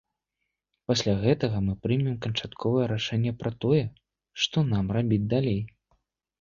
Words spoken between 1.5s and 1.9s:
мы